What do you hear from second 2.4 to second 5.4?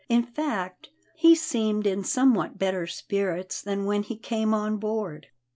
better spirits than when he came on board.